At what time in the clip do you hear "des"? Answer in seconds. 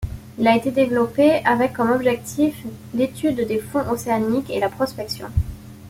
3.45-3.59